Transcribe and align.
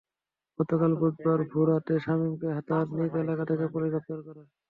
গতকাল 0.59 0.91
বুধবার 1.01 1.39
ভোর 1.51 1.67
রাতে 1.69 1.93
শামীমকে 2.05 2.47
তাঁর 2.69 2.85
নিজ 2.97 3.13
এলাকা 3.23 3.43
থেকে 3.49 3.65
পুলিশ 3.73 3.89
গ্রেপ্তার 3.91 4.19
করে। 4.27 4.41